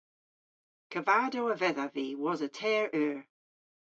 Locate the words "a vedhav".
1.53-1.91